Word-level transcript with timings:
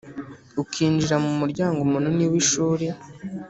Ukinjira 0.63 1.15
mu 1.23 1.31
muryango 1.39 1.79
munini 1.91 2.25
w’ishuri 2.31 2.85